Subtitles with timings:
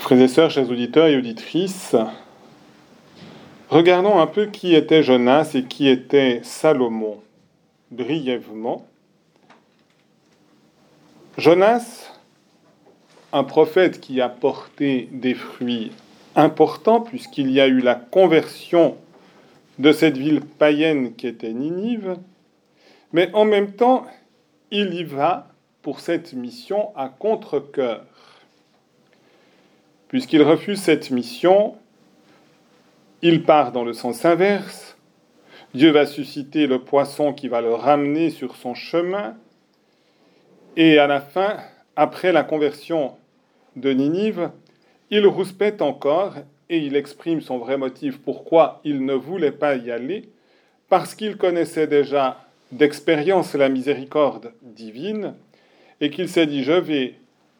[0.00, 1.94] Frères et sœurs, chers auditeurs et auditrices,
[3.68, 7.20] regardons un peu qui était Jonas et qui était Salomon,
[7.90, 8.86] brièvement.
[11.36, 12.14] Jonas,
[13.34, 15.92] un prophète qui a porté des fruits
[16.34, 18.96] importants, puisqu'il y a eu la conversion
[19.78, 22.16] de cette ville païenne qui était Ninive,
[23.12, 24.06] mais en même temps,
[24.70, 25.48] il y va
[25.82, 28.06] pour cette mission à contre-coeur.
[30.10, 31.76] Puisqu'il refuse cette mission,
[33.22, 34.98] il part dans le sens inverse.
[35.72, 39.36] Dieu va susciter le poisson qui va le ramener sur son chemin.
[40.76, 41.58] Et à la fin,
[41.94, 43.12] après la conversion
[43.76, 44.50] de Ninive,
[45.10, 46.34] il rouspète encore
[46.68, 50.28] et il exprime son vrai motif pourquoi il ne voulait pas y aller,
[50.88, 55.34] parce qu'il connaissait déjà d'expérience la miséricorde divine
[56.00, 57.14] et qu'il s'est dit je vais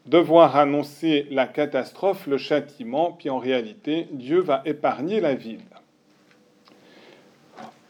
[0.06, 5.60] devoir annoncer la catastrophe, le châtiment, puis en réalité, Dieu va épargner la ville.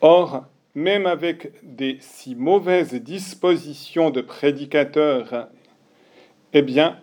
[0.01, 0.45] Or,
[0.75, 5.49] même avec des si mauvaises dispositions de prédicateurs,
[6.53, 6.99] eh bien,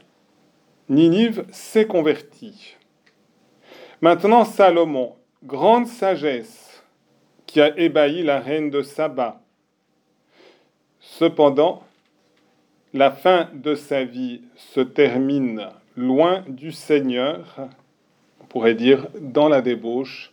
[0.90, 2.76] Ninive s'est converti.
[4.02, 6.84] Maintenant, Salomon, grande sagesse,
[7.46, 9.42] qui a ébahi la reine de Saba.
[11.00, 11.84] Cependant,
[12.98, 17.70] la fin de sa vie se termine loin du Seigneur,
[18.42, 20.32] on pourrait dire dans la débauche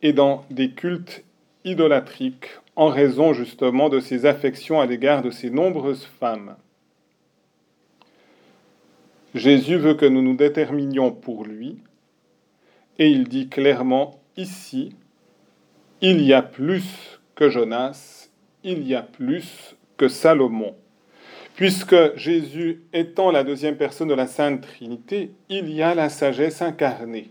[0.00, 1.24] et dans des cultes
[1.64, 6.54] idolâtriques en raison justement de ses affections à l'égard de ses nombreuses femmes.
[9.34, 11.78] Jésus veut que nous nous déterminions pour lui
[13.00, 14.94] et il dit clairement ici,
[16.00, 18.30] il y a plus que Jonas,
[18.62, 20.76] il y a plus que Salomon
[21.54, 26.62] puisque Jésus étant la deuxième personne de la Sainte Trinité, il y a la sagesse
[26.62, 27.30] incarnée.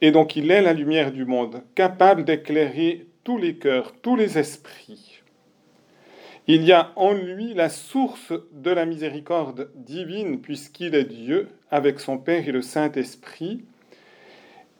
[0.00, 4.38] Et donc il est la lumière du monde, capable d'éclairer tous les cœurs, tous les
[4.38, 5.20] esprits.
[6.48, 12.00] Il y a en lui la source de la miséricorde divine, puisqu'il est Dieu avec
[12.00, 13.64] son Père et le Saint-Esprit.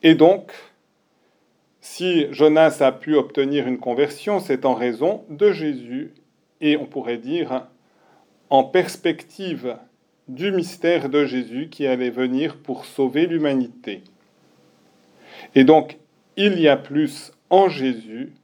[0.02, 0.52] Et donc,
[1.80, 6.12] si Jonas a pu obtenir une conversion, c'est en raison de Jésus
[6.60, 7.68] et on pourrait dire
[8.52, 9.78] en perspective
[10.28, 14.02] du mystère de Jésus qui allait venir pour sauver l'humanité.
[15.54, 15.96] Et donc,
[16.36, 18.34] il y a plus en Jésus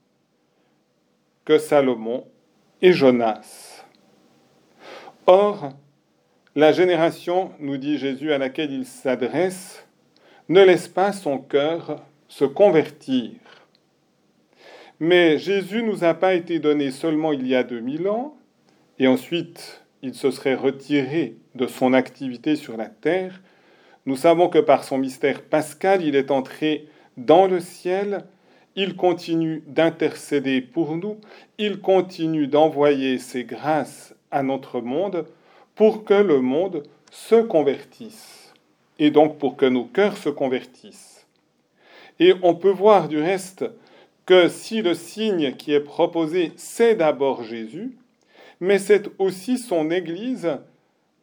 [1.45, 2.25] que Salomon
[2.81, 3.85] et Jonas.
[5.27, 5.75] Or,
[6.57, 9.87] la génération, nous dit Jésus, à laquelle il s'adresse,
[10.49, 13.33] ne laisse pas son cœur se convertir.
[15.01, 18.39] Mais Jésus nous a pas été donné seulement il y a 2000 ans,
[18.99, 23.41] et ensuite il se serait retiré de son activité sur la terre,
[24.07, 28.25] nous savons que par son mystère pascal, il est entré dans le ciel,
[28.77, 31.19] il continue d'intercéder pour nous,
[31.59, 35.27] il continue d'envoyer ses grâces à notre monde
[35.75, 38.55] pour que le monde se convertisse,
[38.99, 41.27] et donc pour que nos cœurs se convertissent.
[42.21, 43.65] Et on peut voir du reste
[44.27, 47.97] que si le signe qui est proposé, c'est d'abord Jésus,
[48.61, 50.59] mais c'est aussi son Église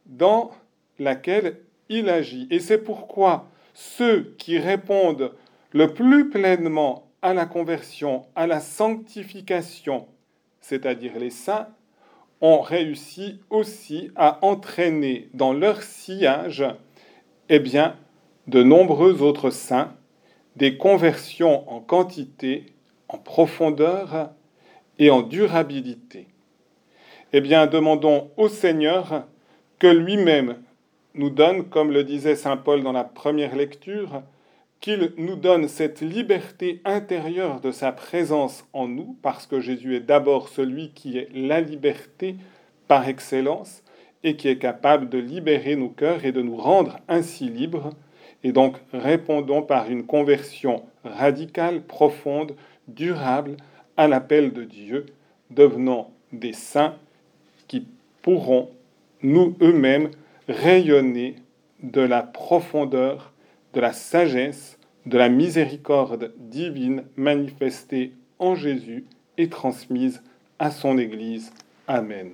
[0.06, 0.52] dans
[1.00, 1.60] laquelle
[1.90, 2.48] il agit.
[2.52, 5.34] Et c'est pourquoi ceux qui répondent
[5.72, 10.08] le plus pleinement à la conversion, à la sanctification,
[10.62, 11.68] c'est-à-dire les saints,
[12.42, 16.66] ont réussi aussi à entraîner dans leur sillage
[17.50, 17.96] eh bien,
[18.48, 19.94] de nombreux autres saints,
[20.56, 22.68] des conversions en quantité,
[23.08, 24.32] en profondeur
[25.00, 26.28] et en durabilité
[27.34, 29.26] eh bien, demandons au Seigneur
[29.80, 30.58] que lui-même
[31.16, 34.22] nous donne, comme le disait Saint Paul dans la première lecture,
[34.82, 40.02] qu'il nous donne cette liberté intérieure de sa présence en nous, parce que Jésus est
[40.02, 42.36] d'abord celui qui est la liberté
[42.88, 43.84] par excellence
[44.24, 47.92] et qui est capable de libérer nos cœurs et de nous rendre ainsi libres.
[48.44, 52.56] Et donc répondons par une conversion radicale, profonde,
[52.88, 53.58] durable
[53.98, 55.06] à l'appel de Dieu,
[55.50, 56.96] devenant des saints
[57.68, 57.88] qui
[58.22, 58.70] pourront,
[59.22, 60.10] nous eux-mêmes,
[60.48, 61.36] rayonner
[61.82, 63.34] de la profondeur,
[63.74, 69.06] de la sagesse, de la miséricorde divine manifestée en Jésus
[69.38, 70.22] et transmise
[70.60, 71.52] à son Église.
[71.88, 72.32] Amen.